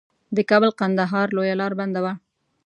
د 0.35 0.37
کابل 0.49 0.71
کندهار 0.79 1.27
لویه 1.35 1.55
لار 1.61 1.71
بنده 1.79 1.99
وه. 2.03 2.13